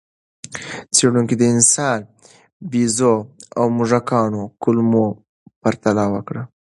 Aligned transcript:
څېړونکي 0.95 1.35
د 1.37 1.43
انسان، 1.55 1.99
بیزو 2.71 3.13
او 3.57 3.65
موږکانو 3.77 4.41
کولمو 4.61 5.05
پرتله 5.61 6.03
وکړه. 6.13 6.43